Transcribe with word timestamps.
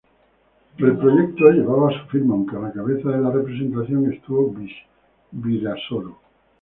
El 0.79 0.97
Proyecto 0.97 1.51
llevaba 1.51 1.91
su 1.91 2.07
firma, 2.07 2.33
aunque 2.33 2.55
a 2.55 2.59
la 2.59 2.71
cabeza 2.73 3.09
de 3.11 3.21
la 3.21 3.29
representación 3.29 4.11
estuvo 4.11 4.51
Virasoro. 5.31 6.17